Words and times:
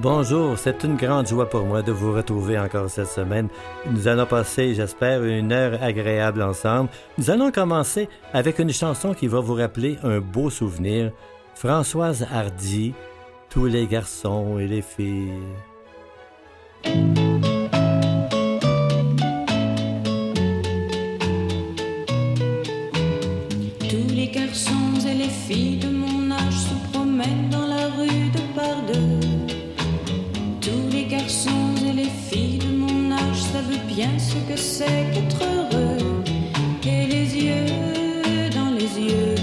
Bonjour, 0.00 0.56
c'est 0.56 0.84
une 0.84 0.94
grande 0.94 1.26
joie 1.26 1.50
pour 1.50 1.64
moi 1.64 1.82
de 1.82 1.90
vous 1.90 2.12
retrouver 2.12 2.56
encore 2.56 2.88
cette 2.88 3.08
semaine. 3.08 3.48
Nous 3.90 4.06
allons 4.06 4.26
passer, 4.26 4.72
j'espère, 4.72 5.24
une 5.24 5.50
heure 5.50 5.82
agréable 5.82 6.40
ensemble. 6.40 6.88
Nous 7.18 7.30
allons 7.30 7.50
commencer 7.50 8.08
avec 8.32 8.60
une 8.60 8.72
chanson 8.72 9.12
qui 9.12 9.26
va 9.26 9.40
vous 9.40 9.54
rappeler 9.54 9.98
un 10.04 10.20
beau 10.20 10.50
souvenir. 10.50 11.10
Françoise 11.56 12.28
Hardy, 12.32 12.94
Tous 13.50 13.66
les 13.66 13.88
garçons 13.88 14.60
et 14.60 14.68
les 14.68 14.82
filles. 14.82 15.32
Que 34.48 34.56
c'est 34.56 35.04
qu'être 35.12 35.42
heureux. 35.42 36.22
Et 36.86 37.06
les 37.06 37.28
yeux 37.46 38.48
dans 38.54 38.70
les 38.70 38.92
yeux, 39.10 39.34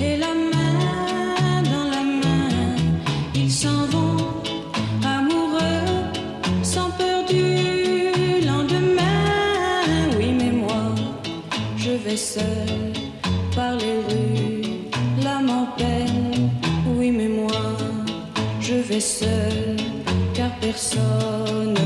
et 0.00 0.16
la 0.16 0.32
main 0.52 1.62
dans 1.72 1.86
la 1.94 2.02
main, 2.22 2.76
ils 3.34 3.50
s'en 3.50 3.84
vont 3.94 4.16
amoureux, 5.16 5.88
sans 6.62 6.90
peur 6.90 7.24
du 7.34 7.46
lendemain. 8.46 9.24
Oui, 10.18 10.28
mais 10.38 10.52
moi, 10.52 10.84
je 11.76 11.90
vais 11.90 12.16
seul 12.16 12.92
par 13.56 13.72
les 13.82 13.96
rues, 14.08 14.62
l'âme 15.24 15.50
en 15.50 15.66
peine. 15.76 16.50
Oui, 16.96 17.10
mais 17.10 17.28
moi, 17.28 17.62
je 18.60 18.74
vais 18.74 19.00
seul, 19.00 19.76
car 20.32 20.50
personne 20.60 21.81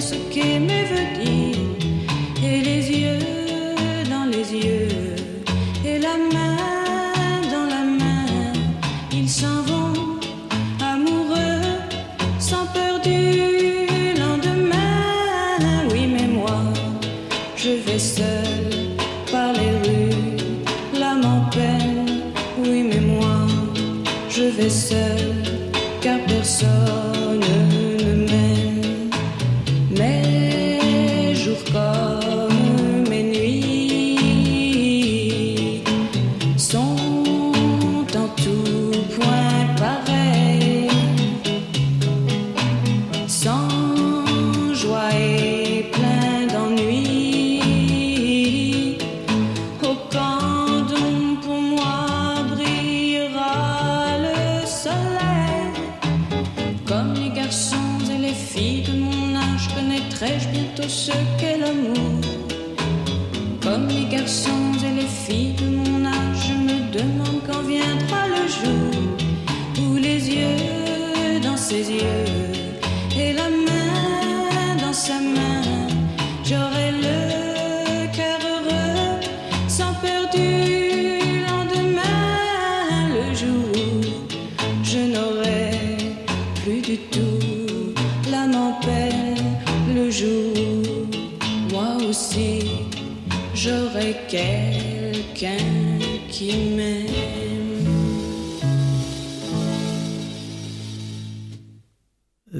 ce 0.00 0.14
qui 0.30 0.58
m'est 0.58 0.84
venu. 0.84 1.41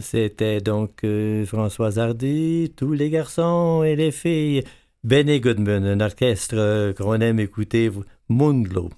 C'était 0.01 0.61
donc 0.61 1.05
euh, 1.05 1.45
Françoise 1.47 1.99
Hardy, 1.99 2.73
tous 2.77 2.93
les 2.93 3.11
garçons 3.11 3.83
et 3.85 3.95
les 3.95 4.11
filles. 4.11 4.65
Benny 5.05 5.41
Goodman, 5.41 5.85
un 5.85 6.01
orchestre 6.01 6.55
euh, 6.57 6.93
qu'on 6.93 7.21
aime 7.21 7.41
écouter, 7.41 7.91
Mundlo. 8.29 8.91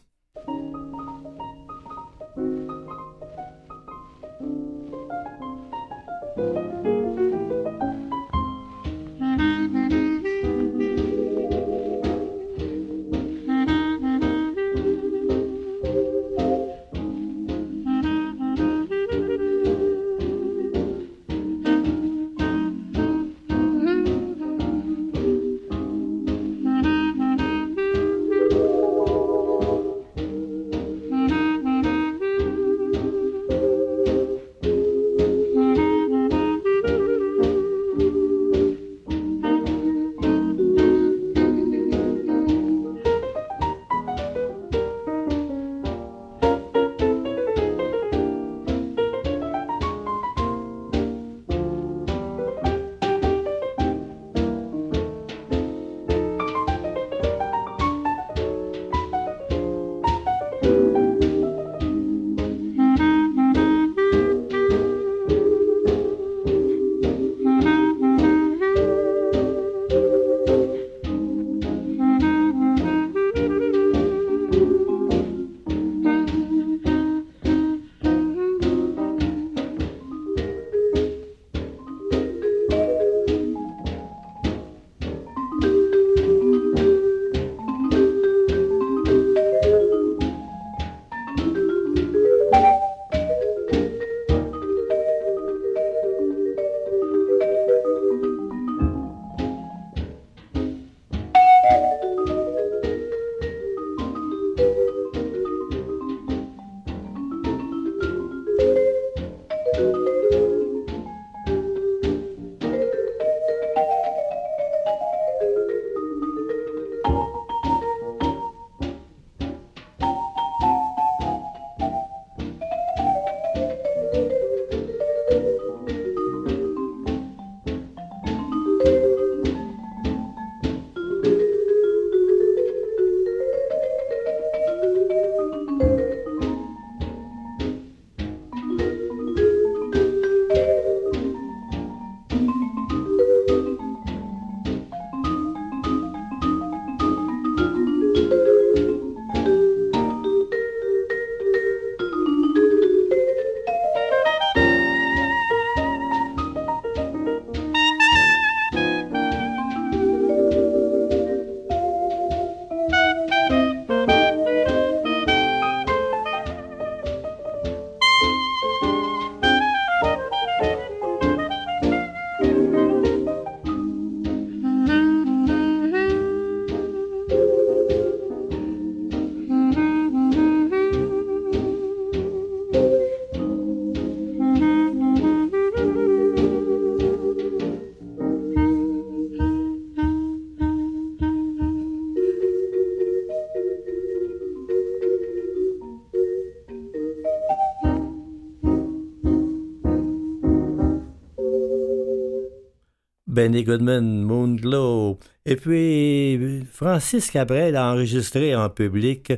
Benny 203.35 203.65
Goodman, 203.65 204.23
Moonglow. 204.23 205.19
Et 205.45 205.57
puis, 205.57 206.65
Francis 206.71 207.33
Cabrel 207.33 207.75
a 207.75 207.91
enregistré 207.91 208.55
en 208.55 208.71
public 208.71 209.33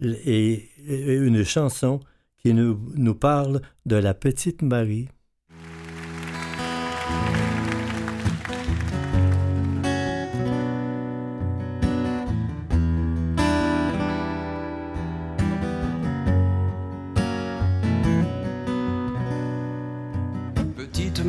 une 0.00 1.44
chanson 1.44 2.00
qui 2.38 2.54
nous, 2.54 2.80
nous 2.94 3.14
parle 3.14 3.60
de 3.84 3.96
la 3.96 4.14
petite 4.14 4.62
Marie. 4.62 5.08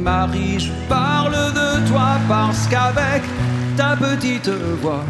Marie, 0.08 0.60
je 0.60 0.72
parce 2.28 2.68
qu'avec 2.68 3.24
ta 3.78 3.96
petite 3.96 4.50
voix, 4.50 5.06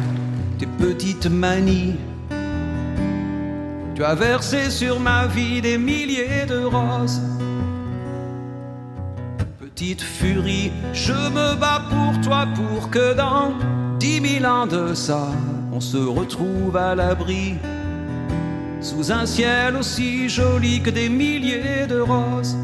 tes 0.60 0.66
petites 0.66 1.28
manies, 1.28 1.96
tu 3.96 4.04
as 4.04 4.16
versé 4.16 4.70
sur 4.70 5.00
ma 5.00 5.26
vie 5.28 5.62
des 5.62 5.78
milliers 5.78 6.46
de 6.48 6.64
roses. 6.64 7.22
Petite 9.60 10.02
furie, 10.02 10.72
je 10.94 11.14
me 11.14 11.56
bats 11.56 11.84
pour 11.90 12.22
toi 12.22 12.48
pour 12.56 12.90
que 12.90 13.14
dans 13.14 13.54
dix 14.00 14.22
mille 14.22 14.46
ans 14.46 14.68
de 14.68 14.94
ça, 14.94 15.30
on 15.72 15.80
se 15.80 15.98
retrouve 15.98 16.76
à 16.78 16.96
l'abri 16.96 17.56
sous 18.82 19.12
un 19.12 19.26
ciel 19.26 19.76
aussi 19.76 20.30
joli 20.30 20.82
que 20.82 20.92
des 20.92 21.10
milliers 21.10 21.88
de 21.88 22.00
roses. 22.00 22.56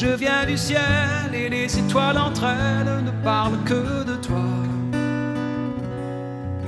Je 0.00 0.08
viens 0.08 0.44
du 0.44 0.58
ciel 0.58 1.32
et 1.32 1.48
les 1.48 1.78
étoiles 1.78 2.18
entre 2.18 2.44
elles 2.44 3.02
ne 3.02 3.10
parlent 3.24 3.62
que 3.64 4.04
de 4.04 4.16
toi. 4.16 4.52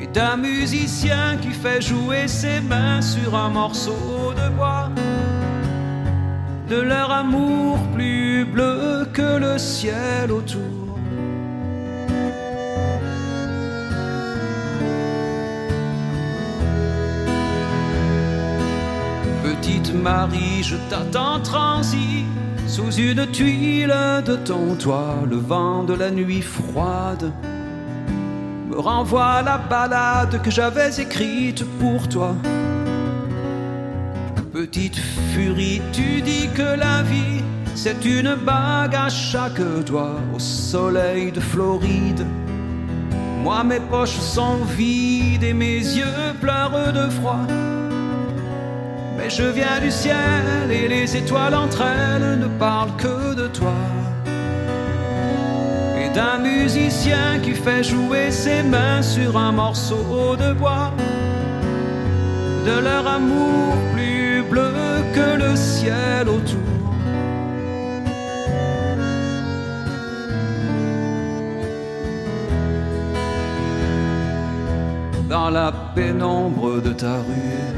Et 0.01 0.07
d'un 0.07 0.39
musicien 0.39 1.37
qui 1.43 1.51
fait 1.51 1.83
jouer 1.83 2.27
ses 2.27 2.61
mains 2.61 3.03
sur 3.03 3.35
un 3.35 3.51
morceau 3.51 4.33
de 4.35 4.49
bois. 4.57 4.89
De 6.71 6.81
leur 6.81 7.11
amour 7.11 7.77
plus 7.95 8.47
bleu 8.47 9.07
que 9.13 9.39
le 9.39 9.59
ciel 9.59 10.33
autour. 10.33 10.63
Petite 19.45 19.93
Marie, 19.93 20.63
je 20.63 20.77
t'attends 20.89 21.41
transi 21.41 22.25
sous 22.69 22.93
une 22.93 23.27
tuile 23.29 23.97
de 24.27 24.37
ton 24.37 24.75
toit, 24.75 25.17
le 25.29 25.37
vent 25.37 25.85
de 25.85 25.95
la 25.95 26.11
nuit 26.11 26.43
froide 26.43 27.33
me 28.69 28.79
renvoie 28.79 29.41
la 29.43 29.57
balade 29.57 30.43
que 30.43 30.51
j'avais 30.51 31.01
écrite 31.01 31.65
pour 31.81 32.07
toi. 32.09 32.35
Petite 34.53 34.97
furie, 35.33 35.81
tu 35.93 36.21
dis 36.21 36.49
que 36.55 36.79
la 36.79 37.03
vie, 37.03 37.43
c'est 37.75 38.05
une 38.05 38.35
bague 38.35 38.95
à 38.95 39.09
chaque 39.09 39.63
doigt 39.87 40.21
au 40.35 40.39
soleil 40.39 41.33
de 41.33 41.41
Floride. 41.41 42.27
Moi, 43.43 43.65
mes 43.65 43.81
poches 43.81 44.19
sont 44.19 44.59
vides 44.77 45.43
et 45.43 45.55
mes 45.55 45.79
yeux 45.79 46.35
pleurent 46.41 46.93
de 46.93 47.09
froid. 47.09 47.47
Je 49.29 49.43
viens 49.43 49.79
du 49.79 49.91
ciel 49.91 50.71
et 50.71 50.89
les 50.89 51.15
étoiles 51.15 51.55
entre 51.55 51.83
elles 51.83 52.39
ne 52.39 52.47
parlent 52.59 52.97
que 52.97 53.35
de 53.35 53.47
toi. 53.49 53.75
Et 56.01 56.09
d'un 56.15 56.39
musicien 56.39 57.39
qui 57.43 57.53
fait 57.53 57.85
jouer 57.85 58.31
ses 58.31 58.63
mains 58.63 59.03
sur 59.03 59.37
un 59.37 59.53
morceau 59.53 60.35
de 60.37 60.55
bois. 60.55 60.93
De 62.65 62.81
leur 62.81 63.07
amour 63.07 63.75
plus 63.95 64.43
bleu 64.49 64.73
que 65.15 65.37
le 65.37 65.57
ciel 65.57 66.29
autour. 66.29 66.59
Dans 75.29 75.51
la 75.51 75.71
pénombre 75.95 76.81
de 76.81 76.93
ta 76.95 77.17
rue 77.17 77.78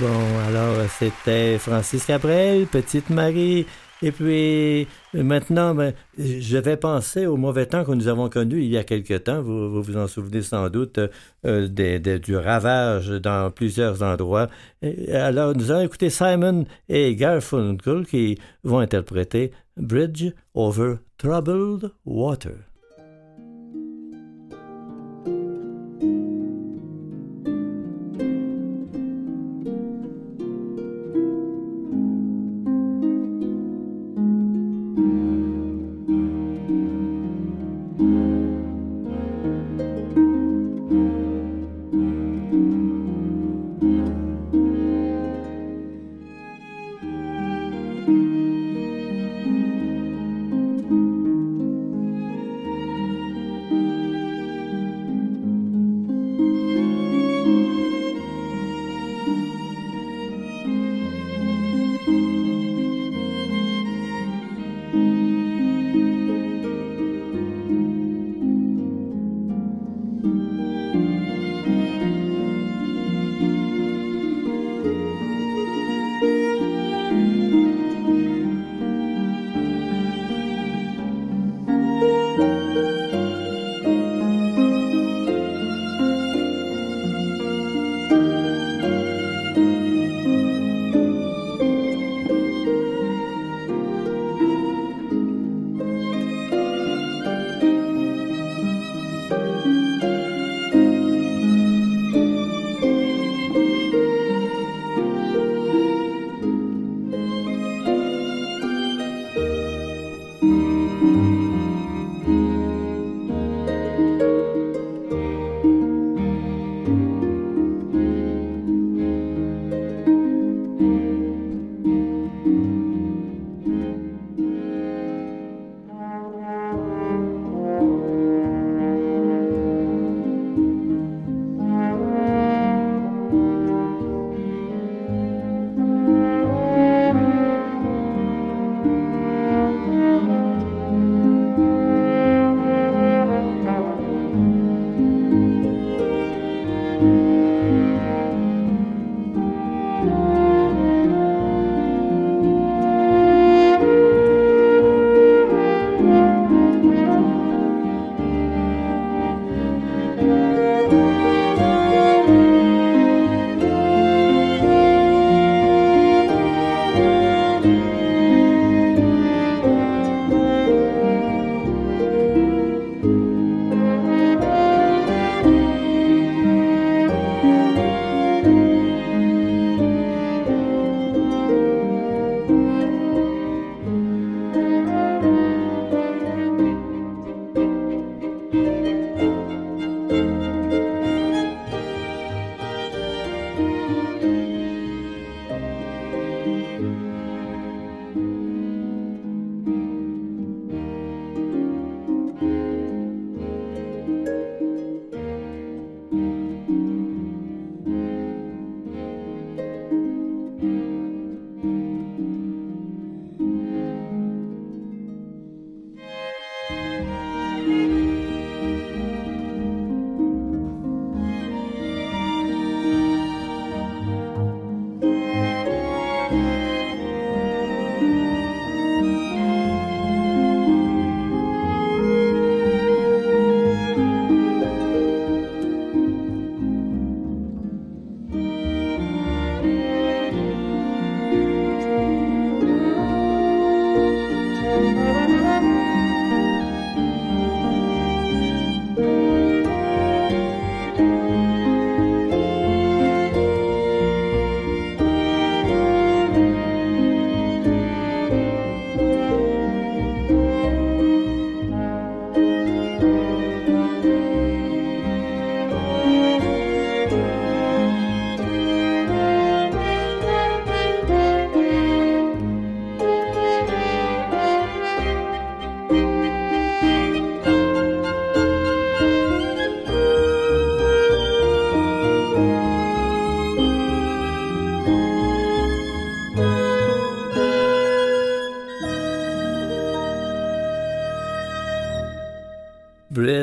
Bon, 0.00 0.38
alors 0.48 0.74
c'était 0.90 1.56
Francis 1.58 2.04
Cabrel, 2.04 2.66
Petite 2.66 3.08
Marie. 3.08 3.66
Et 4.02 4.12
puis 4.12 4.86
maintenant, 5.14 5.74
ben, 5.74 5.94
je 6.18 6.58
vais 6.58 6.76
penser 6.76 7.24
au 7.24 7.38
mauvais 7.38 7.64
temps 7.64 7.82
que 7.82 7.92
nous 7.92 8.08
avons 8.08 8.28
connu 8.28 8.60
il 8.62 8.68
y 8.68 8.76
a 8.76 8.84
quelque 8.84 9.14
temps. 9.16 9.40
Vous 9.40 9.82
vous, 9.82 9.96
en 9.96 10.06
souvenez 10.06 10.42
sans 10.42 10.68
doute 10.68 11.00
euh, 11.46 11.66
des- 11.68 11.98
du 12.18 12.36
ravage 12.36 13.08
dans 13.08 13.50
plusieurs 13.50 14.02
endroits. 14.02 14.48
Et 14.82 15.12
alors, 15.14 15.56
nous 15.56 15.70
allons 15.70 15.86
écouter 15.86 16.10
Simon 16.10 16.66
et 16.90 17.16
Garfunkel 17.16 18.04
qui 18.06 18.36
vont 18.64 18.80
interpréter 18.80 19.52
Bridge 19.78 20.26
over 20.52 20.96
Troubled 21.16 21.90
Water. 22.04 22.52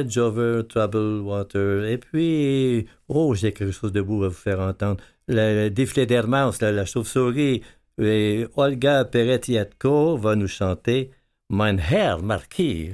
Red 0.10 0.68
Trouble 0.68 1.22
Water. 1.22 1.86
Et 1.86 1.98
puis, 1.98 2.88
oh, 3.08 3.34
j'ai 3.36 3.54
quelque 3.54 3.72
chose 3.72 3.92
de 3.92 4.02
beau 4.02 4.24
à 4.24 4.30
vous 4.30 4.34
faire 4.34 4.60
entendre. 4.60 5.04
Le, 5.28 5.64
le 5.64 5.70
défilé 5.70 6.06
d'Hermance, 6.06 6.62
la, 6.62 6.86
chauve-souris. 6.86 7.62
Et 8.00 8.48
Olga 8.56 9.06
Peretiatko 9.06 10.18
va 10.18 10.36
nous 10.36 10.48
chanter 10.48 11.12
Mein 11.50 11.78
Herr 11.80 12.22
Marquis. 12.24 12.94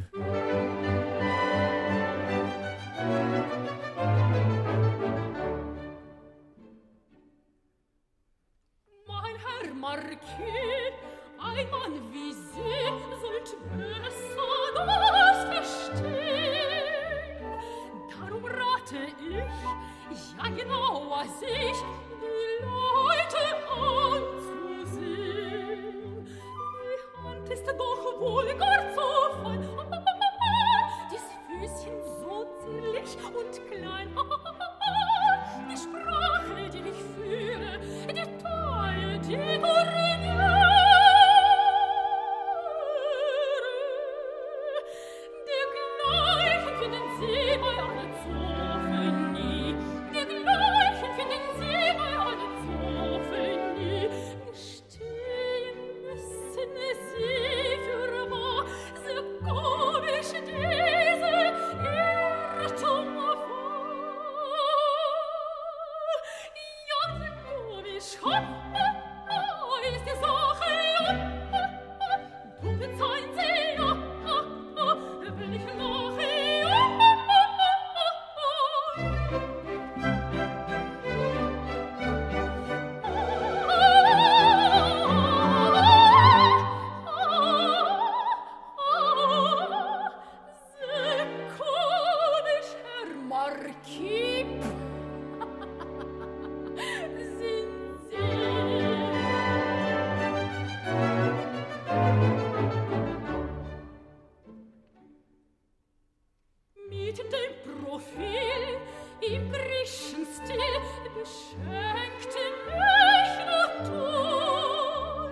betendem 107.10 107.54
Profil 107.84 108.78
im 109.22 109.52
griechen 109.52 110.26
Stil 110.26 110.82
beschenkte 111.16 112.44
mich 112.68 113.34
Natur. 113.80 115.32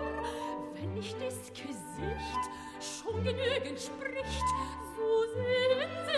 Wenn 0.74 0.94
nicht 0.94 1.16
das 1.20 1.38
Gesicht 1.52 2.44
schon 2.80 3.22
genügend 3.22 3.78
spricht, 3.78 4.48
so 4.96 5.08
sehen 5.34 5.90
sie 6.06 6.17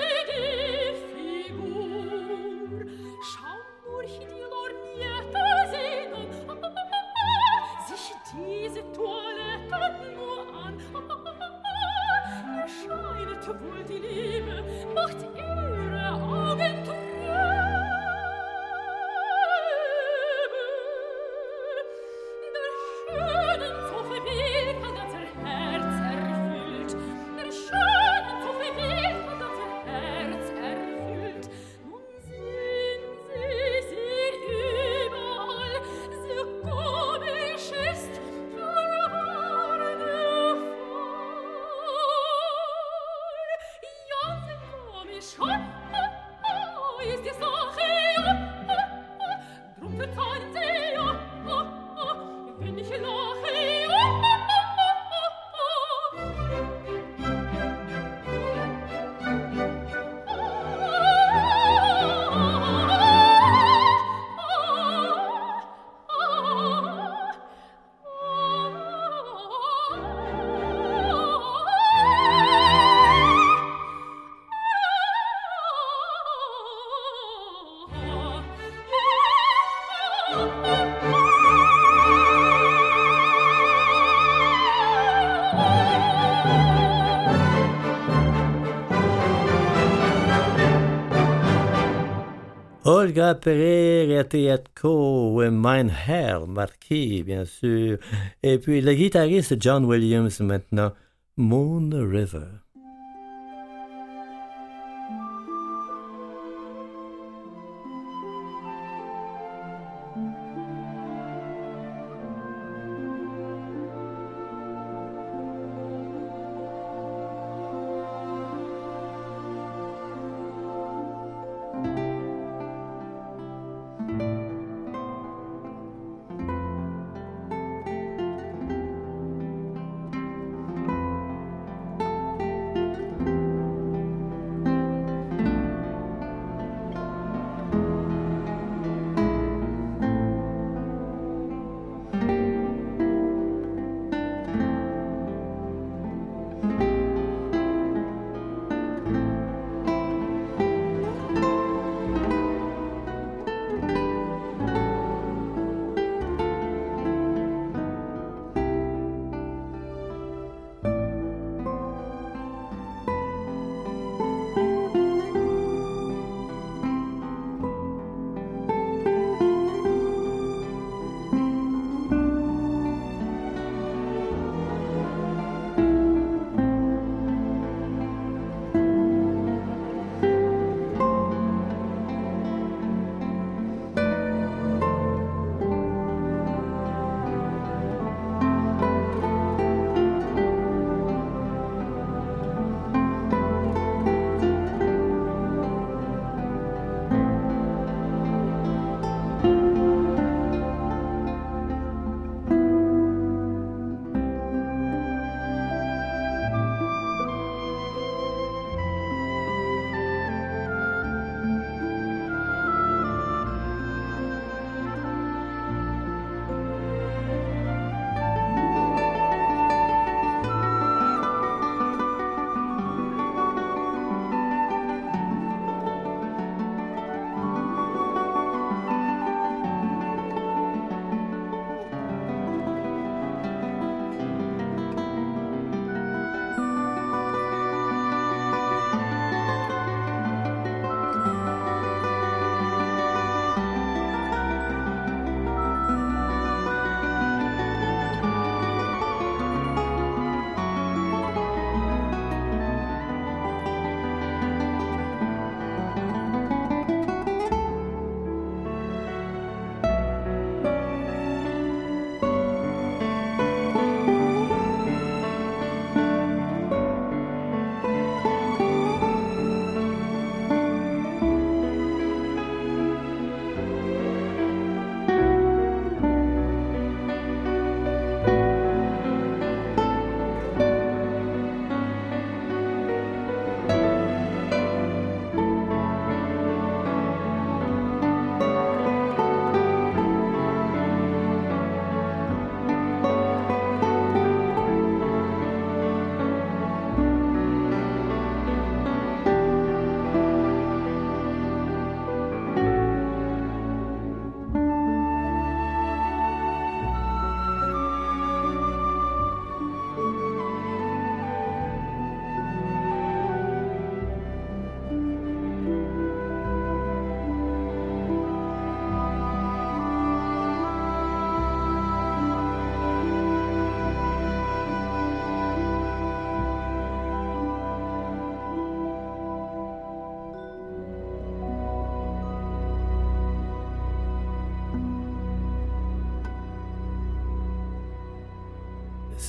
Olga 92.90 93.36
Pereira 93.36 94.24
Triatko 94.24 95.44
et 95.44 95.50
Meinherr 95.50 96.48
Marquis, 96.48 97.22
bien 97.22 97.44
sûr. 97.44 97.98
Et 98.42 98.58
puis 98.58 98.80
le 98.80 98.94
guitariste 98.94 99.54
John 99.62 99.84
Williams 99.84 100.40
maintenant, 100.40 100.92
Moon 101.36 101.88
River. 101.92 102.59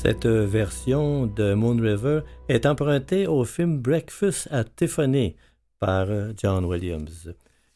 Cette 0.04 0.26
version 0.26 1.28
de 1.28 1.54
Moon 1.54 1.78
River 1.80 2.22
est 2.50 2.66
empruntée 2.66 3.28
au 3.28 3.46
film 3.46 3.78
Breakfast 3.78 4.48
at 4.50 4.64
Tiffany 4.64 5.36
par 5.80 6.08
euh, 6.10 6.34
John 6.36 6.66
Williams. 6.66 7.32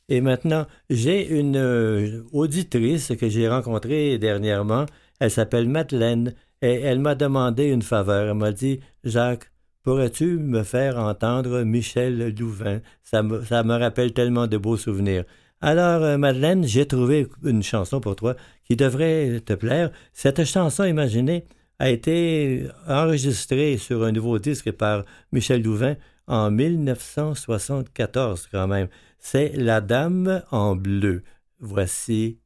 Et 0.09 0.21
maintenant, 0.21 0.65
j'ai 0.89 1.29
une 1.29 1.55
euh, 1.55 2.23
auditrice 2.31 3.13
que 3.15 3.29
j'ai 3.29 3.47
rencontrée 3.47 4.17
dernièrement. 4.17 4.87
Elle 5.19 5.29
s'appelle 5.29 5.69
Madeleine 5.69 6.33
et 6.63 6.81
elle 6.81 6.97
m'a 6.97 7.13
demandé 7.13 7.65
une 7.65 7.83
faveur. 7.83 8.29
Elle 8.29 8.33
m'a 8.33 8.51
dit 8.51 8.79
Jacques, 9.03 9.51
pourrais-tu 9.83 10.39
me 10.39 10.63
faire 10.63 10.97
entendre 10.97 11.61
Michel 11.61 12.33
Louvain? 12.35 12.81
Ça 13.03 13.21
me, 13.21 13.43
ça 13.43 13.61
me 13.61 13.75
rappelle 13.75 14.13
tellement 14.13 14.47
de 14.47 14.57
beaux 14.57 14.77
souvenirs. 14.77 15.25
Alors, 15.61 16.01
euh, 16.01 16.17
Madeleine, 16.17 16.63
j'ai 16.63 16.87
trouvé 16.87 17.27
une 17.43 17.61
chanson 17.61 18.01
pour 18.01 18.15
toi 18.15 18.35
qui 18.63 18.75
devrait 18.75 19.41
te 19.45 19.53
plaire. 19.53 19.91
Cette 20.11 20.43
chanson, 20.43 20.85
imaginez, 20.85 21.45
a 21.79 21.89
été 21.89 22.67
enregistrée 22.87 23.77
sur 23.77 24.03
un 24.03 24.11
nouveau 24.11 24.39
disque 24.39 24.71
par 24.71 25.03
Michel 25.31 25.61
Louvain 25.61 25.95
en 26.27 26.51
1974 26.51 28.47
quand 28.51 28.67
même. 28.67 28.87
C'est 29.19 29.49
La 29.49 29.81
Dame 29.81 30.43
en 30.51 30.75
bleu. 30.75 31.23
Voici, 31.59 32.39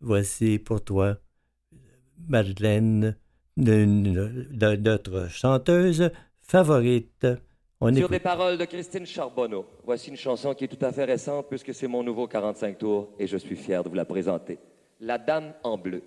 voici 0.00 0.58
pour 0.58 0.82
toi, 0.82 1.18
Madeleine, 2.28 3.16
de 3.56 3.84
notre 3.84 5.28
chanteuse 5.30 6.10
favorite. 6.40 7.26
On 7.80 7.94
Sur 7.94 8.08
des 8.08 8.20
paroles 8.20 8.56
de 8.56 8.64
Christine 8.64 9.04
Charbonneau, 9.04 9.66
voici 9.84 10.08
une 10.10 10.16
chanson 10.16 10.54
qui 10.54 10.64
est 10.64 10.68
tout 10.68 10.84
à 10.84 10.92
fait 10.92 11.04
récente 11.04 11.48
puisque 11.48 11.74
c'est 11.74 11.86
mon 11.88 12.02
nouveau 12.02 12.26
45 12.26 12.78
tours 12.78 13.10
et 13.18 13.26
je 13.26 13.36
suis 13.36 13.56
fier 13.56 13.82
de 13.82 13.88
vous 13.88 13.94
la 13.94 14.04
présenter. 14.04 14.58
La 15.00 15.18
Dame 15.18 15.52
en 15.62 15.76
bleu. 15.76 16.02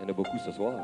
Il 0.00 0.04
y 0.04 0.06
en 0.06 0.10
a 0.10 0.12
beaucoup 0.12 0.38
ce 0.38 0.52
soir. 0.52 0.74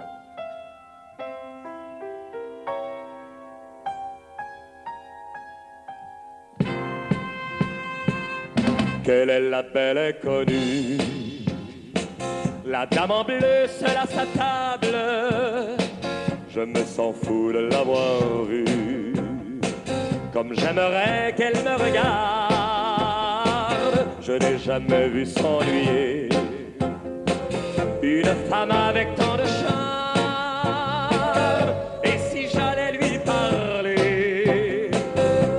Quelle 9.04 9.30
est 9.30 9.50
la 9.50 9.62
belle 9.62 9.98
inconnue 9.98 10.98
La 12.64 12.86
dame 12.86 13.10
en 13.10 13.22
bleu 13.22 13.66
seule 13.68 13.98
à 13.98 14.06
sa 14.06 14.24
table. 14.26 14.96
Je 16.48 16.60
me 16.60 16.82
sens 16.84 17.14
fou 17.22 17.52
de 17.52 17.68
l'avoir 17.70 18.44
vue. 18.48 19.12
Comme 20.32 20.54
j'aimerais 20.54 21.34
qu'elle 21.36 21.62
me 21.62 21.76
regarde. 21.76 22.54
Je 24.22 24.32
n'ai 24.32 24.58
jamais 24.58 25.08
vu 25.08 25.26
s'ennuyer 25.26 26.33
une 28.04 28.34
femme 28.50 28.70
avec 28.70 29.14
tant 29.14 29.36
de 29.36 29.46
charme. 29.46 29.70
Et 32.02 32.18
si 32.18 32.48
j'allais 32.48 32.92
lui 32.92 33.18
parler, 33.18 34.90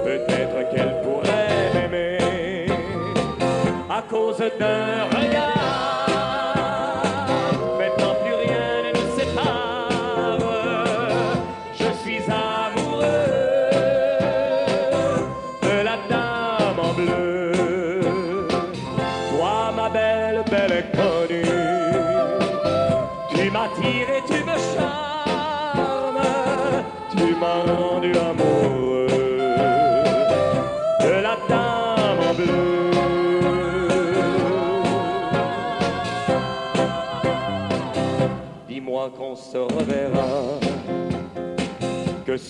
peut-être 0.03 0.69
qu'elle 0.71 1.01
pourrait 1.01 1.71
m'aimer 1.73 2.67
à 3.89 4.01
cause 4.10 4.38
d'un 4.60 5.14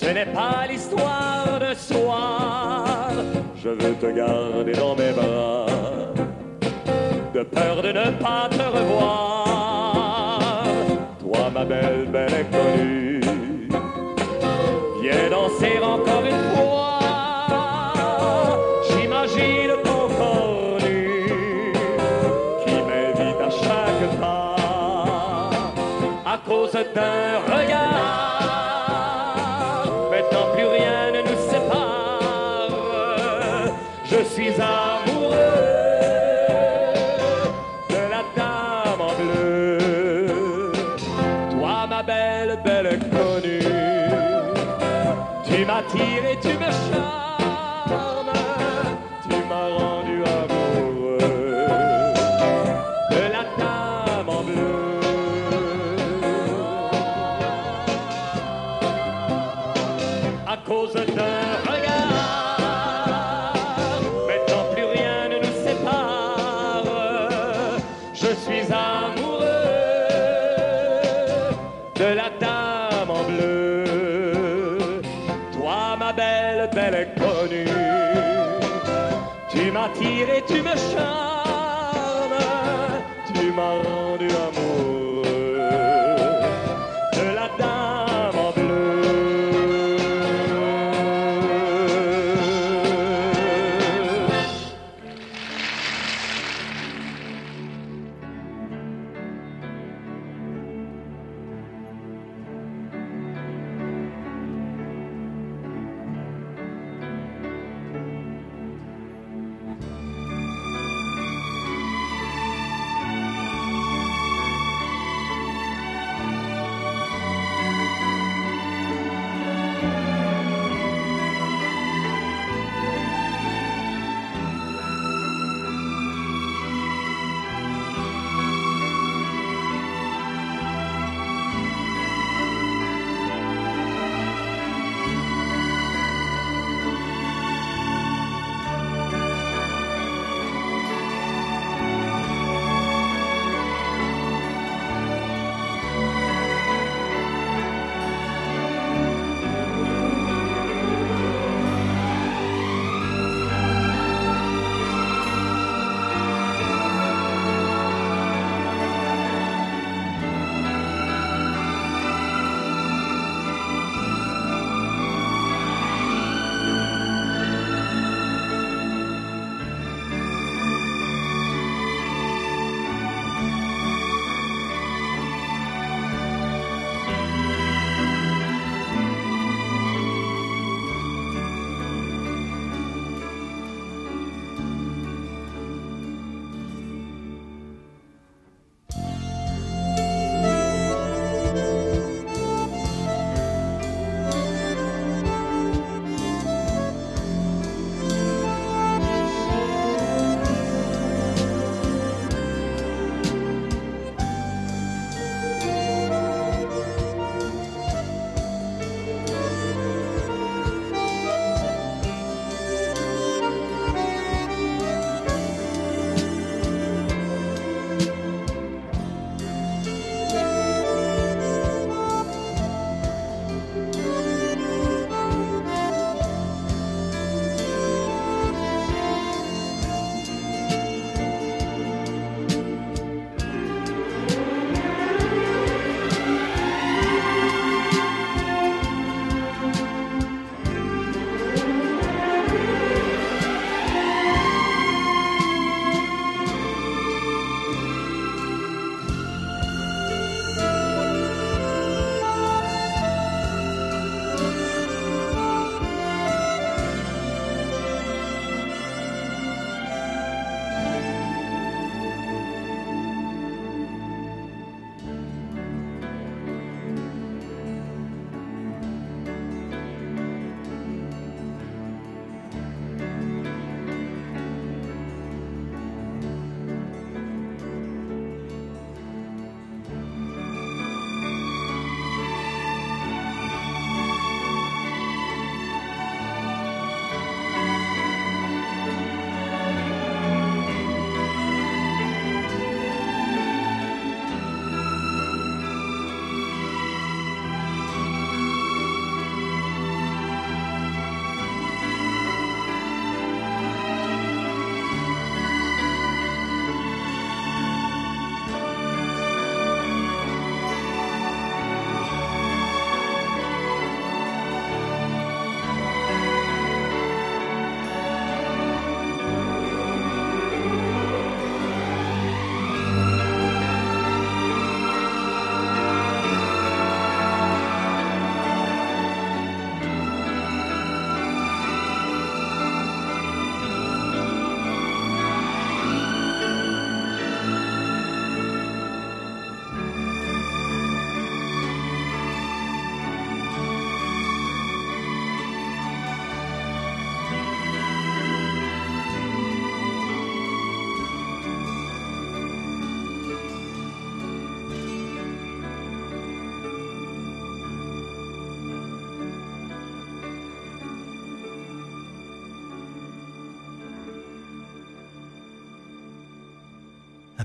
ce 0.05 0.11
n'est 0.11 0.25
pas 0.27 0.67
l'histoire 0.69 1.59
de 1.59 1.73
soir, 1.73 3.09
je 3.55 3.69
veux 3.69 3.95
te 3.95 4.05
garder 4.05 4.73
dans 4.73 4.95
mes 4.95 5.11
bras, 5.11 5.65
de 7.33 7.41
peur 7.41 7.81
de 7.81 7.91
ne 7.91 8.11
pas 8.11 8.47
te 8.51 8.65
revoir. 8.77 10.63
Toi, 11.19 11.49
ma 11.51 11.65
belle, 11.65 12.05
belle 12.13 12.35
inconnue, 12.41 13.19
viens 15.01 15.29
danser 15.31 15.79
encore 15.81 16.25
une 16.33 16.43
fois. 16.55 16.99
J'imagine 18.89 19.73
ton 19.83 20.07
corps 20.19 20.77
nu 20.83 21.73
qui 22.63 22.75
m'invite 22.87 23.41
à 23.41 23.49
chaque 23.49 24.19
pas 24.19 24.55
cause 26.45 26.73
d'un 26.93 27.39
regard. 27.51 28.54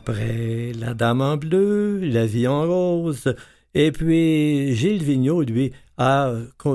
Après 0.02 0.72
La 0.80 0.94
Dame 0.94 1.20
en 1.20 1.36
bleu, 1.36 2.00
La 2.02 2.24
vie 2.24 2.48
en 2.48 2.62
rose. 2.62 3.34
Et 3.74 3.92
puis 3.92 4.74
Gilles 4.74 5.02
Vigneault, 5.02 5.42
lui, 5.42 5.72
a 5.98 6.32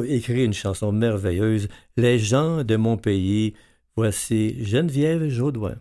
écrit 0.07 0.45
une 0.45 0.53
chanson 0.53 0.91
merveilleuse, 0.91 1.67
Les 1.97 2.19
gens 2.19 2.63
de 2.63 2.75
mon 2.75 2.97
pays. 2.97 3.55
Voici 3.95 4.63
Geneviève 4.63 5.27
Jaudoin. 5.27 5.73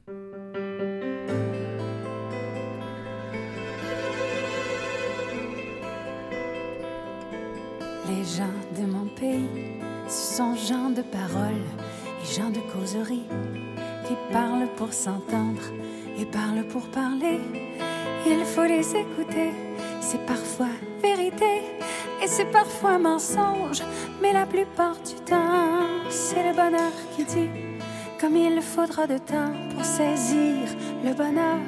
Les 8.08 8.24
gens 8.24 8.58
de 8.80 8.90
mon 8.90 9.06
pays, 9.20 9.82
ce 10.08 10.36
sont 10.36 10.56
gens 10.56 10.88
de 10.88 11.02
parole 11.02 11.60
et 12.22 12.34
gens 12.34 12.50
de 12.50 12.60
causerie 12.72 13.28
qui 14.06 14.14
parlent 14.32 14.68
pour 14.76 14.92
s'entendre 14.92 15.62
et 16.18 16.24
parlent 16.24 16.66
pour 16.68 16.86
parler. 16.88 17.40
Il 18.26 18.44
faut 18.44 18.64
les 18.64 18.88
écouter, 18.96 19.50
c'est 20.00 20.24
parfois 20.26 20.74
vérité 21.02 21.62
et 22.22 22.26
c'est 22.26 22.50
parfois 22.50 22.98
mensonge, 22.98 23.82
mais 24.22 24.32
la 24.32 24.46
plupart 24.46 24.96
du 24.96 25.14
temps, 25.24 25.86
c'est 26.08 26.42
le 26.48 26.54
bonheur 26.54 26.92
qui 27.14 27.24
dit 27.24 27.50
comme 28.20 28.36
il 28.36 28.62
faudra 28.62 29.06
de 29.06 29.18
temps 29.18 29.52
pour 29.74 29.84
saisir 29.84 30.66
le 31.04 31.12
bonheur 31.12 31.60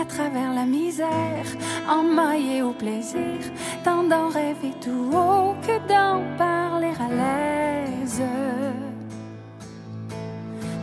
à 0.00 0.04
travers 0.04 0.52
la 0.52 0.64
misère, 0.64 1.46
emmaillé 1.88 2.62
au 2.62 2.72
plaisir, 2.72 3.40
tant 3.82 4.04
d'en 4.04 4.28
rêver 4.28 4.72
tout 4.80 5.10
haut 5.12 5.54
que 5.66 5.78
d'en 5.88 6.22
parler 6.36 6.92
à 7.00 7.08
l'aise. 7.08 8.22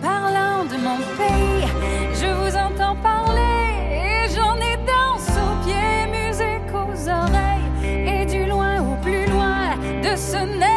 Parlant 0.03 0.65
de 0.65 0.75
mon 0.75 0.97
pays, 1.15 1.65
je 2.13 2.27
vous 2.27 2.57
entends 2.57 2.97
parler 2.97 3.69
et 4.03 4.29
j'en 4.35 4.57
ai 4.57 4.75
dans 4.85 5.15
aux 5.15 5.55
pieds, 5.63 6.07
musique 6.11 6.73
aux 6.73 7.09
oreilles. 7.09 7.69
Et 8.05 8.25
du 8.25 8.45
loin 8.45 8.81
au 8.81 8.95
plus 9.01 9.25
loin 9.27 9.77
de 10.03 10.13
ce 10.17 10.37
neige 10.59 10.72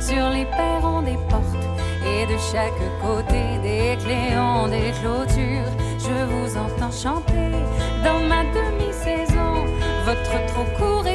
Sur 0.00 0.30
les 0.30 0.46
perrons 0.46 1.02
des 1.02 1.18
portes 1.28 1.66
et 2.04 2.26
de 2.26 2.36
chaque 2.52 2.72
côté 3.00 3.58
des 3.62 3.96
cléons, 4.02 4.68
des 4.68 4.90
clôtures. 5.00 5.70
Je 5.98 6.24
vous 6.26 6.56
entends 6.56 6.90
chanter 6.90 7.50
dans 8.04 8.20
ma 8.28 8.42
demi-saison 8.44 9.64
votre 10.04 10.46
trop 10.46 10.64
court 10.76 11.06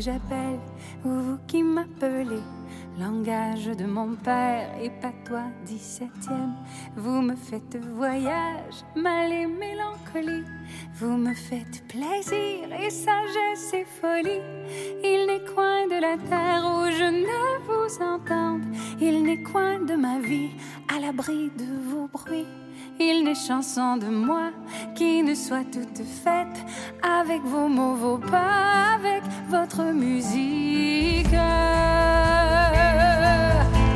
j'appelle 0.00 0.60
ou 1.04 1.10
vous 1.10 1.38
qui 1.46 1.62
m'appelez 1.62 2.42
Langage 2.98 3.66
de 3.66 3.86
mon 3.86 4.14
père 4.14 4.68
et 4.82 4.90
patois 4.90 5.50
17e. 5.66 6.52
Vous 6.96 7.22
me 7.22 7.34
faites 7.34 7.76
voyage, 7.76 8.84
mal 8.94 9.32
et 9.32 9.46
mélancolie. 9.46 10.44
Vous 10.96 11.16
me 11.16 11.32
faites 11.32 11.86
plaisir 11.88 12.68
et 12.72 12.90
sagesse 12.90 13.72
et 13.72 13.86
folie. 14.00 14.42
Il 15.02 15.26
n'est 15.26 15.44
coin 15.54 15.86
de 15.86 16.00
la 16.00 16.16
terre 16.28 16.64
où 16.64 16.90
je 16.90 17.08
ne 17.24 17.50
vous 17.66 18.02
entende. 18.02 18.64
Il 19.00 19.22
n'est 19.22 19.42
coin 19.42 19.78
de 19.80 19.94
ma 19.94 20.18
vie 20.18 20.50
à 20.94 21.00
l'abri 21.00 21.50
de 21.56 21.90
vos 21.90 22.08
bruits. 22.08 22.59
Il 23.02 23.24
n'est 23.24 23.34
chanson 23.34 23.96
de 23.96 24.08
moi 24.08 24.50
qui 24.94 25.22
ne 25.22 25.34
soit 25.34 25.64
toute 25.64 26.04
faite 26.22 26.66
avec 27.02 27.40
vos 27.44 27.66
mots, 27.66 27.94
vos 27.94 28.18
pas, 28.18 28.96
avec 28.96 29.22
votre 29.48 29.84
musique. 29.84 31.24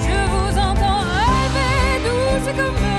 Je 0.06 0.18
vous 0.32 0.58
entends 0.58 1.02
rêver 1.18 2.00
douce 2.06 2.48
comme 2.56 2.93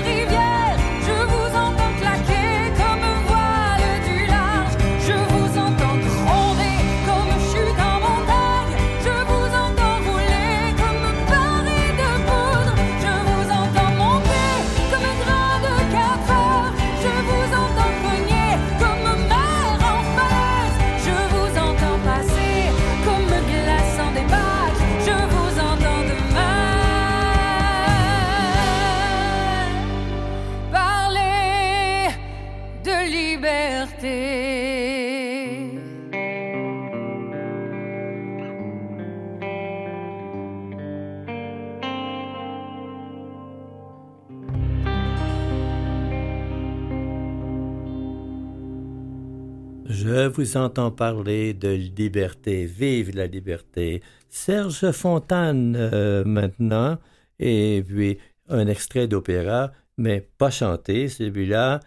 vous 50.27 50.57
entends 50.57 50.91
parler 50.91 51.53
de 51.53 51.69
liberté, 51.69 52.65
vive 52.65 53.15
la 53.15 53.27
liberté. 53.27 54.01
Serge 54.29 54.91
Fontane 54.91 55.75
euh, 55.75 56.23
maintenant, 56.25 56.97
et 57.39 57.83
puis 57.87 58.17
un 58.49 58.67
extrait 58.67 59.07
d'opéra, 59.07 59.71
mais 59.97 60.27
pas 60.37 60.51
chanté, 60.51 61.07
celui-là, 61.07 61.79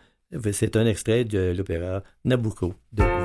c'est 0.53 0.77
un 0.77 0.87
extrait 0.87 1.25
de 1.25 1.55
l'opéra 1.57 2.03
Nabucco 2.25 2.75
de 2.93 3.18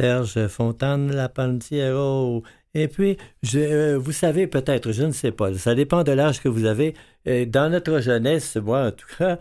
Serge 0.00 0.46
Fontane 0.48 1.14
Lapantiero. 1.14 2.42
Et 2.72 2.88
puis, 2.88 3.18
je, 3.42 3.58
euh, 3.58 3.98
vous 3.98 4.12
savez 4.12 4.46
peut-être, 4.46 4.92
je 4.92 5.02
ne 5.02 5.12
sais 5.12 5.30
pas, 5.30 5.52
ça 5.58 5.74
dépend 5.74 6.04
de 6.04 6.12
l'âge 6.12 6.40
que 6.40 6.48
vous 6.48 6.64
avez. 6.64 6.94
Euh, 7.28 7.44
dans 7.44 7.70
notre 7.70 8.00
jeunesse, 8.00 8.56
moi 8.56 8.86
en 8.86 8.90
tout 8.92 9.08
cas, 9.18 9.36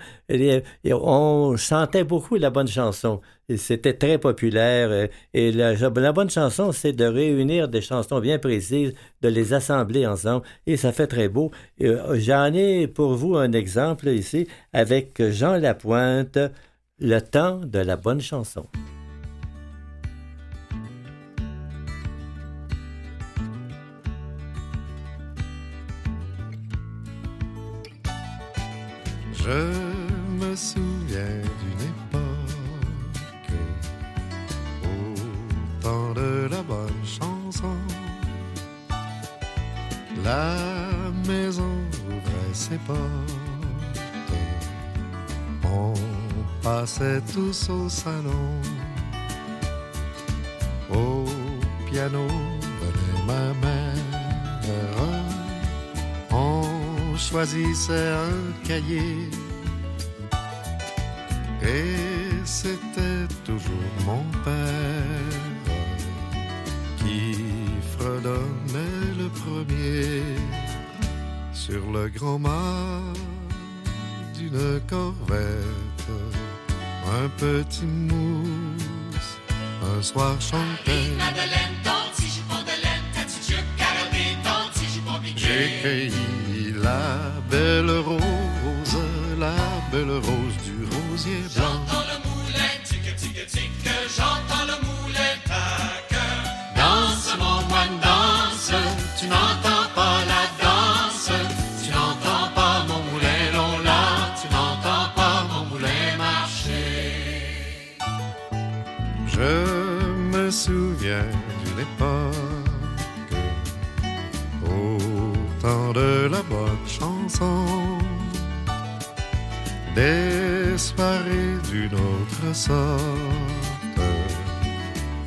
on 0.92 1.56
chantait 1.56 2.04
beaucoup 2.04 2.36
la 2.36 2.50
bonne 2.50 2.68
chanson. 2.68 3.22
C'était 3.56 3.94
très 3.94 4.18
populaire. 4.18 4.90
euh, 4.92 5.08
Et 5.34 5.54
la, 5.54 6.12
bonne 6.12 6.30
chanson, 6.30 6.74
c'est 6.74 6.92
de 6.92 7.06
réunir 7.06 7.70
des 7.70 7.82
chansons 7.82 8.20
bien 8.20 8.38
précises, 8.38 8.94
de 9.22 9.30
les 9.30 9.54
assembler 9.54 10.06
ensemble. 10.06 10.46
Et 10.68 10.76
ça 10.76 10.92
fait 10.92 11.08
très 11.08 11.30
beau. 11.30 11.52
J'en 11.80 12.54
ai 12.54 12.88
pour 12.88 13.14
vous 13.16 13.38
un 13.38 13.54
exemple 13.54 14.10
ici 14.10 14.46
avec 14.74 15.24
Jean 15.32 15.56
Lapointe, 15.56 16.38
Le 17.00 17.20
temps 17.22 17.62
de 17.64 17.80
la 17.80 17.96
bonne 17.96 18.20
chanson. 18.20 18.66
Je 29.50 30.46
me 30.46 30.56
souviens 30.56 31.42
d'une 31.60 31.84
époque 31.94 33.52
au 34.84 35.82
temps 35.82 36.14
de 36.14 36.48
la 36.52 36.62
bonne 36.62 37.04
chanson. 37.04 37.76
La 40.24 40.56
maison 41.28 41.74
ouvrait 42.06 42.54
ses 42.54 42.78
portes. 42.86 43.00
On 45.64 45.94
passait 46.62 47.22
tous 47.34 47.70
au 47.72 47.90
salon. 47.90 48.62
Au 50.94 51.26
piano 51.90 52.28
venait 52.28 53.26
ma 53.26 53.54
mère. 53.66 53.79
Choisissait 57.20 58.10
un 58.10 58.68
cahier. 58.68 59.30
Et 61.62 62.46
c'était 62.46 63.28
toujours 63.44 63.94
mon 64.06 64.24
père 64.44 65.40
qui 66.98 67.36
fredonnait 67.98 69.14
le 69.18 69.28
premier 69.30 70.24
sur 71.54 71.92
le 71.92 72.08
grand 72.10 72.40
mât 72.40 73.02
d'une 74.36 74.80
corvette. 74.88 76.08
Un 77.22 77.30
petit 77.38 77.86
mousse, 77.86 79.38
un 79.84 80.02
soir 80.02 80.40
chantait. 80.40 81.12
J'ai 85.36 85.82
cueilli 85.82 86.39
la 86.84 87.32
belle 87.50 87.92
rose, 88.00 88.98
la 89.38 89.54
belle 89.92 90.12
rose 90.12 90.58
du 90.64 90.86
rosier 90.86 91.44
blanc. 91.56 91.79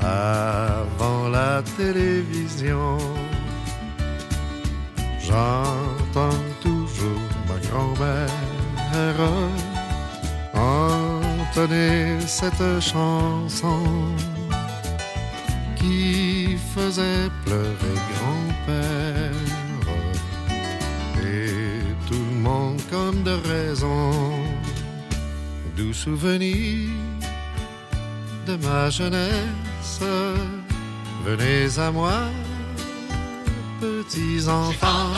Avant 0.01 1.29
la 1.29 1.63
télévision. 1.77 2.99
J'entends 5.21 6.43
toujours 6.61 7.29
ma 7.49 7.59
grand-mère 7.69 8.33
entonner 10.55 12.19
cette 12.27 12.81
chanson 12.81 13.83
ma 28.73 28.91
jeunesse, 28.91 30.01
venez 31.25 31.79
à 31.79 31.91
moi, 31.91 32.19
petits 33.81 34.49
enfants. 34.49 35.13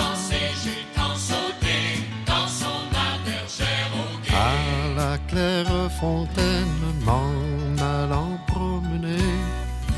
À 4.33 5.01
la 5.01 5.19
claire 5.29 5.91
fontaine, 6.01 6.81
m'en 7.07 7.31
allant 7.97 8.37
promener, 8.49 9.31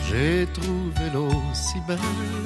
j'ai 0.07 0.47
trouvé 0.53 1.05
l'eau 1.15 1.43
si 1.55 1.79
belle 1.89 2.46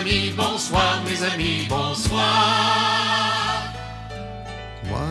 amis, 0.00 0.32
bonsoir 0.36 1.02
mes 1.04 1.22
amis, 1.32 1.66
bonsoir. 1.68 2.24
Moi, 4.88 5.10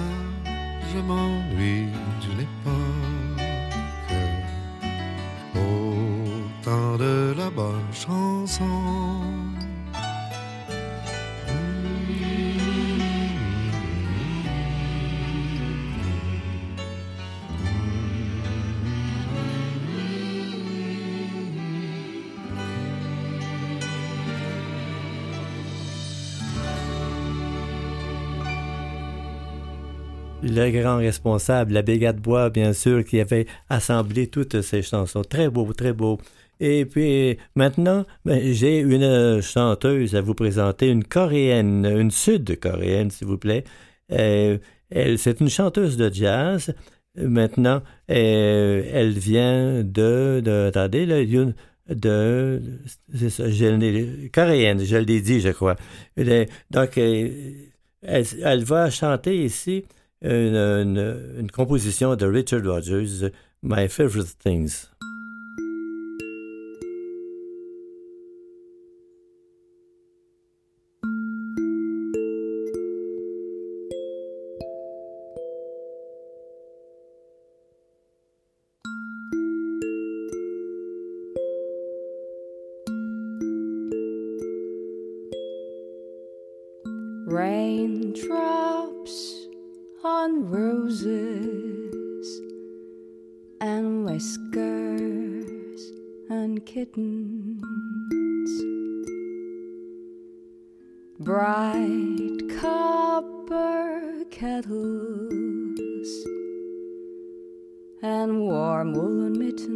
je 0.91 0.99
m'ennuie 0.99 1.89
d'une 2.21 2.41
époque 2.47 3.43
au 5.55 6.63
temps 6.63 6.97
de 6.97 7.33
la 7.37 7.49
bonne 7.49 7.93
chanson. 7.93 8.98
Le 30.49 30.71
grand 30.71 30.97
responsable, 30.97 31.73
la 31.73 31.83
Brigade 31.83 32.19
Bois, 32.19 32.49
bien 32.49 32.73
sûr, 32.73 33.03
qui 33.03 33.19
avait 33.19 33.45
assemblé 33.69 34.27
toutes 34.27 34.61
ces 34.61 34.81
chansons. 34.81 35.21
Très 35.21 35.47
beau, 35.47 35.71
très 35.73 35.93
beau. 35.93 36.17
Et 36.59 36.85
puis 36.85 37.37
maintenant, 37.55 38.03
ben, 38.25 38.51
j'ai 38.51 38.79
une 38.79 39.41
chanteuse 39.41 40.15
à 40.15 40.21
vous 40.21 40.33
présenter, 40.33 40.87
une 40.87 41.03
coréenne, 41.03 41.85
une 41.85 42.09
sud-coréenne, 42.09 43.11
s'il 43.11 43.27
vous 43.27 43.37
plaît. 43.37 43.63
Euh, 44.11 44.57
elle, 44.89 45.19
c'est 45.19 45.39
une 45.39 45.49
chanteuse 45.49 45.97
de 45.97 46.11
jazz. 46.11 46.73
Maintenant, 47.15 47.83
euh, 48.09 48.83
elle 48.91 49.11
vient 49.19 49.83
de, 49.83 50.41
de 50.43 50.67
attendez, 50.69 51.05
de, 51.89 52.61
c'est 53.13 53.29
ça, 53.29 53.49
je 53.49 54.27
coréenne, 54.29 54.83
je 54.83 54.97
l'ai 54.97 55.21
dit, 55.21 55.41
je 55.41 55.49
crois. 55.49 55.75
Donc, 56.71 56.97
euh, 56.97 57.51
elle, 58.01 58.25
elle 58.43 58.63
va 58.63 58.89
chanter 58.89 59.43
ici 59.43 59.85
une, 60.21 60.55
une- 60.55 61.35
une 61.39 61.51
composition 61.51 62.15
de 62.15 62.25
Richard 62.25 62.63
Rogers, 62.63 63.31
My 63.63 63.87
Favorite 63.87 64.37
Things. 64.39 64.88
Bright 101.29 102.41
copper 102.59 104.25
kettles 104.31 106.09
and 108.01 108.41
warm 108.41 108.93
woolen 108.93 109.37
mittens. 109.37 109.69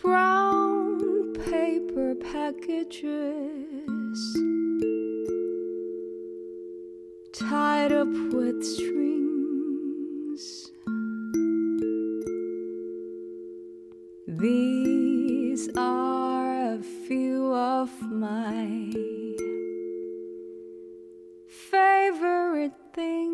Brown 0.00 1.34
paper 1.34 2.14
packages 2.14 4.20
tied 7.32 7.90
up 7.90 8.06
with 8.32 8.62
strings. 8.62 10.70
These 14.28 14.95
are 15.76 16.74
a 16.74 16.82
few 17.06 17.52
of 17.54 17.90
my 18.02 18.92
favorite 21.48 22.72
things. 22.94 23.26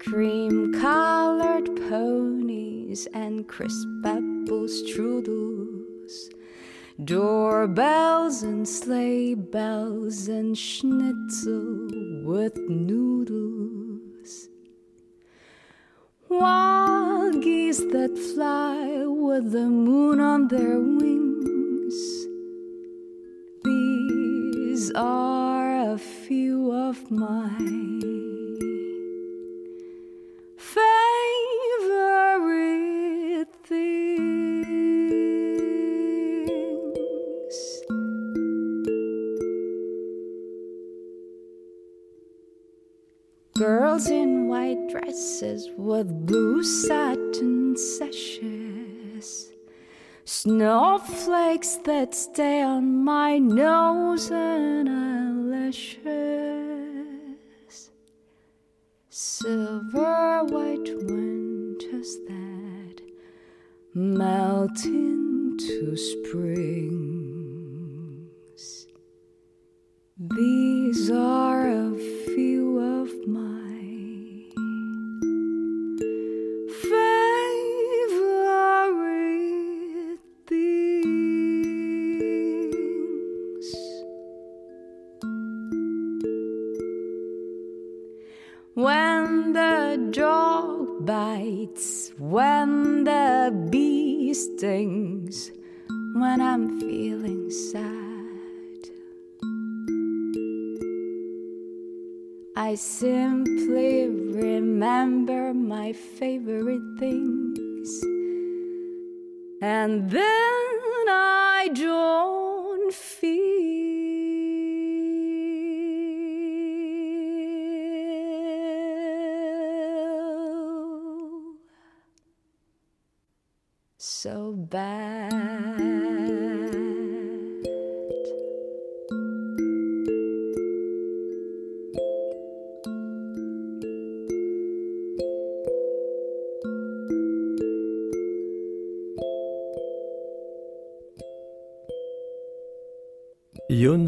Cream 0.00 0.72
colored 0.80 1.66
ponies 1.88 3.06
and 3.12 3.46
crisp 3.48 3.88
apple 4.04 4.66
strudels, 4.66 5.77
doorbells 7.04 8.42
and 8.42 8.66
sleigh 8.68 9.32
bells 9.34 10.26
and 10.26 10.58
schnitzel 10.58 11.88
with 12.24 12.56
noodles. 12.56 14.48
Wild 16.28 17.40
geese 17.42 17.78
that 17.92 18.18
fly 18.34 19.04
with 19.06 19.52
the 19.52 19.66
moon 19.66 20.20
on 20.20 20.48
their 20.48 20.80
wings. 20.80 21.94
These 23.64 24.90
are 24.96 25.92
a 25.92 25.98
few 25.98 26.72
of 26.72 27.10
my 27.12 28.27
Girls 43.68 44.08
in 44.08 44.48
white 44.48 44.88
dresses 44.88 45.68
with 45.76 46.08
blue 46.26 46.62
satin 46.62 47.76
sashes. 47.76 49.52
Snowflakes 50.24 51.76
that 51.84 52.14
stay 52.14 52.62
on 52.62 53.04
my 53.04 53.36
nose 53.36 54.30
and 54.30 54.88
eyelashes. 54.88 56.00
Silver 59.10 60.44
white 60.44 60.90
winters 61.04 62.16
that 62.26 63.02
melt 63.92 64.82
into 64.86 65.94
springs. 65.94 66.88
These 70.16 71.10
are 71.10 71.87
And 109.88 110.10
then. 110.10 110.27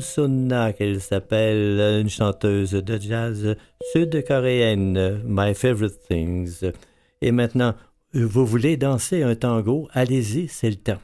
Sun-na, 0.00 0.72
qu'elle 0.72 1.00
s'appelle, 1.00 2.00
une 2.00 2.08
chanteuse 2.10 2.72
de 2.72 3.00
jazz 3.00 3.56
sud-coréenne, 3.92 5.22
My 5.24 5.54
Favorite 5.54 5.98
Things. 6.08 6.72
Et 7.20 7.32
maintenant, 7.32 7.74
vous 8.12 8.44
voulez 8.44 8.76
danser 8.76 9.22
un 9.22 9.34
tango? 9.34 9.88
Allez-y, 9.92 10.48
c'est 10.48 10.70
le 10.70 10.76
temps. 10.76 11.00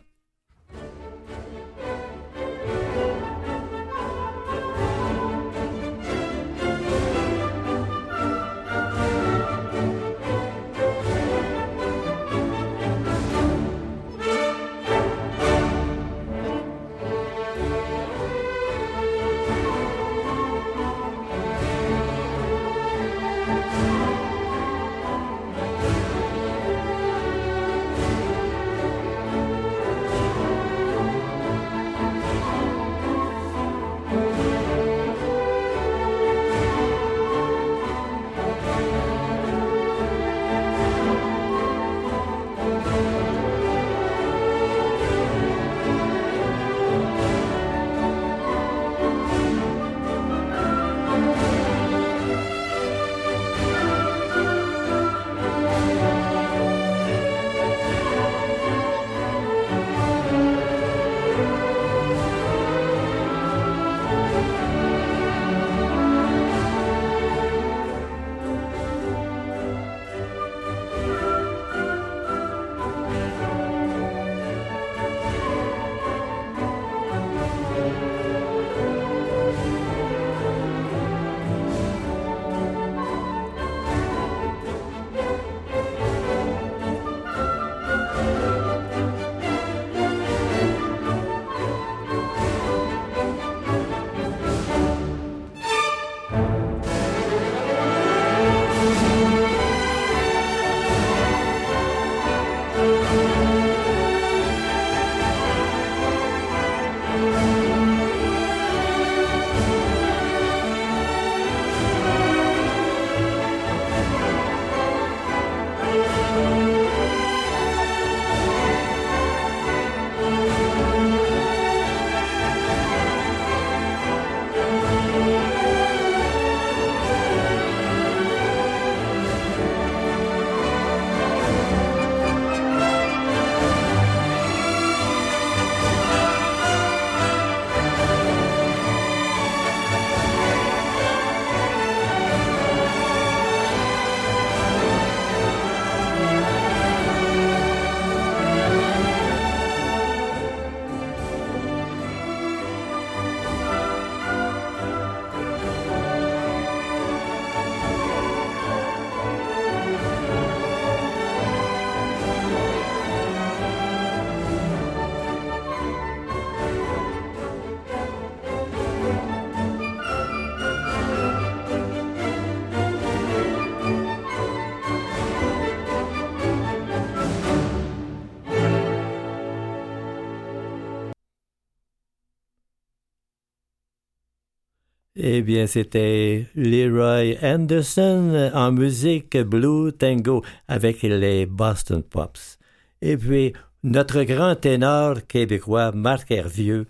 Eh 185.28 185.42
bien, 185.42 185.66
c'était 185.66 186.46
Leroy 186.54 187.34
Anderson 187.42 188.52
en 188.54 188.70
musique 188.70 189.36
Blue 189.36 189.92
Tango 189.92 190.44
avec 190.68 191.02
les 191.02 191.46
Boston 191.46 192.00
Pops. 192.00 192.60
Et 193.02 193.16
puis, 193.16 193.52
notre 193.82 194.22
grand 194.22 194.54
ténor 194.54 195.26
québécois 195.26 195.90
Marc 195.90 196.30
Hervieux, 196.30 196.86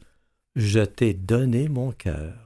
Je 0.54 0.80
t'ai 0.80 1.14
donné 1.14 1.70
mon 1.70 1.92
cœur. 1.92 2.45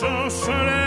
chancelant 0.00 0.83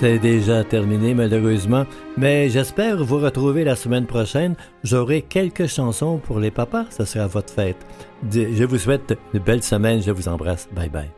C'est 0.00 0.20
déjà 0.20 0.62
terminé 0.62 1.12
malheureusement, 1.12 1.84
mais 2.16 2.48
j'espère 2.50 3.02
vous 3.02 3.18
retrouver 3.18 3.64
la 3.64 3.74
semaine 3.74 4.06
prochaine. 4.06 4.54
J'aurai 4.84 5.22
quelques 5.22 5.66
chansons 5.66 6.18
pour 6.18 6.38
les 6.38 6.52
papas, 6.52 6.84
ce 6.90 7.04
sera 7.04 7.26
votre 7.26 7.52
fête. 7.52 7.84
Je 8.30 8.62
vous 8.62 8.78
souhaite 8.78 9.18
une 9.34 9.40
belle 9.40 9.64
semaine, 9.64 10.00
je 10.00 10.12
vous 10.12 10.28
embrasse. 10.28 10.68
Bye 10.72 10.88
bye. 10.88 11.10